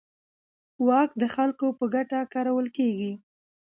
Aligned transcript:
واک 0.87 1.11
د 1.21 1.23
خلکو 1.35 1.67
په 1.79 1.85
ګټه 1.93 2.19
کارول 2.33 2.67
کېږي. 2.77 3.11